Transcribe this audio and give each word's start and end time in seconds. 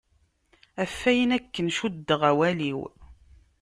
Ɣef 0.81 0.97
ayen 1.09 1.33
aken 1.37 1.67
cuddeɣ 1.77 2.21
awal-iw. 2.29 2.79